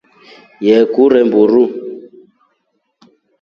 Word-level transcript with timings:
Yee 0.65 0.83
kutre 0.93 1.21
mburu. 1.27 1.63